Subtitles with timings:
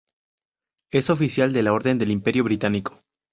[0.91, 3.03] Es oficial de la Orden del Imperio Británico.